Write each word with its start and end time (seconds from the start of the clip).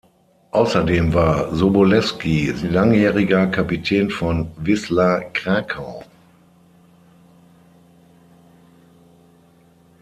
Außerdem 0.49 1.13
war 1.13 1.53
Sobolewski 1.53 2.49
langjähriger 2.71 3.45
Kapitän 3.45 4.09
von 4.09 4.49
Wisła 4.57 5.19
Krakau. 5.31 6.03